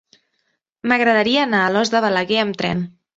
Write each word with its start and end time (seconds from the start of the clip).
M'agradaria 0.91 1.43
anar 1.49 1.59
a 1.65 1.67
Alòs 1.73 1.91
de 1.97 2.01
Balaguer 2.07 2.41
amb 2.45 2.59
tren. 2.63 2.83